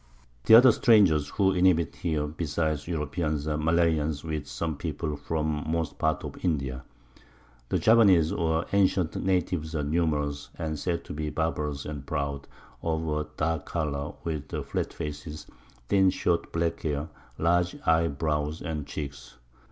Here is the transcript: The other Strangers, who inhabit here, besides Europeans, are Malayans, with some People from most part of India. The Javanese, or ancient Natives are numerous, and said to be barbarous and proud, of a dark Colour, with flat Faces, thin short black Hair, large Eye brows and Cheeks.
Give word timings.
The 0.45 0.55
other 0.55 0.71
Strangers, 0.71 1.29
who 1.29 1.51
inhabit 1.51 1.97
here, 1.97 2.25
besides 2.25 2.87
Europeans, 2.87 3.47
are 3.47 3.55
Malayans, 3.55 4.23
with 4.23 4.47
some 4.47 4.75
People 4.75 5.15
from 5.15 5.63
most 5.69 5.99
part 5.99 6.23
of 6.23 6.43
India. 6.43 6.83
The 7.69 7.77
Javanese, 7.77 8.31
or 8.31 8.65
ancient 8.73 9.15
Natives 9.23 9.75
are 9.75 9.83
numerous, 9.83 10.49
and 10.57 10.79
said 10.79 11.03
to 11.05 11.13
be 11.13 11.29
barbarous 11.29 11.85
and 11.85 12.03
proud, 12.03 12.47
of 12.81 13.07
a 13.07 13.27
dark 13.37 13.67
Colour, 13.67 14.15
with 14.23 14.49
flat 14.65 14.91
Faces, 14.91 15.45
thin 15.87 16.09
short 16.09 16.51
black 16.51 16.81
Hair, 16.81 17.09
large 17.37 17.75
Eye 17.85 18.07
brows 18.07 18.59
and 18.63 18.87
Cheeks. 18.87 19.35